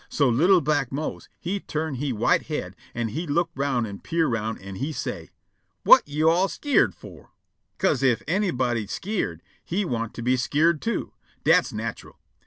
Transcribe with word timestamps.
So 0.09 0.27
li'l' 0.31 0.61
black 0.63 0.91
Mose 0.91 1.29
he 1.39 1.59
turn' 1.59 1.93
he 1.93 2.11
white 2.11 2.47
head, 2.47 2.75
an' 2.95 3.09
he 3.09 3.27
look' 3.27 3.51
roun' 3.53 3.85
an' 3.85 3.99
peer' 3.99 4.25
roun', 4.25 4.57
an' 4.57 4.77
he 4.77 4.91
say': 4.91 5.29
"Whut 5.85 6.01
you 6.07 6.27
all 6.27 6.47
skeered 6.47 6.95
fo'?" 6.95 7.29
'Ca'se 7.77 8.01
ef 8.01 8.23
anybody 8.27 8.87
skeered, 8.87 9.43
he 9.63 9.85
want' 9.85 10.15
to 10.15 10.23
be 10.23 10.37
skeered 10.37 10.81
too. 10.81 11.13
Dat's 11.43 11.71
natural. 11.71 12.17